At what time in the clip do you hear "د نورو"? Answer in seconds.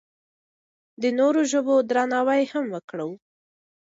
1.01-1.41